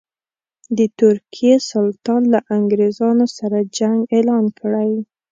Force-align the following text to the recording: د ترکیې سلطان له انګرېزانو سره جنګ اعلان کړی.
د 0.77 0.79
ترکیې 0.99 1.55
سلطان 1.71 2.21
له 2.33 2.39
انګرېزانو 2.57 3.25
سره 3.37 3.57
جنګ 3.77 3.97
اعلان 4.15 4.45
کړی. 4.59 4.91